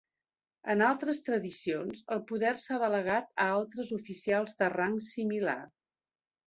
En 0.73 0.79
altres 0.85 1.19
tradicions, 1.27 2.01
el 2.17 2.23
poder 2.31 2.55
s'ha 2.63 2.81
delegat 2.85 3.31
a 3.45 3.49
altres 3.61 3.93
oficials 4.01 4.61
de 4.63 4.75
rang 4.79 4.99
similar. 5.15 5.61